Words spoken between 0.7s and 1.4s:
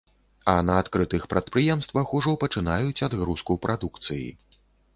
адкрытых